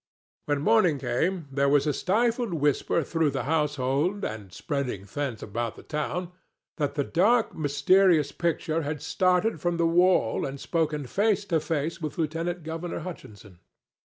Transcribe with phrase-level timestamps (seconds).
[0.47, 5.75] When morning came, there was a stifled whisper through the household, and spreading thence about
[5.75, 6.31] the town,
[6.77, 12.01] that the dark mysterious picture had started from the wall and spoken face to face
[12.01, 13.59] with Lieutenant governor Hutchinson.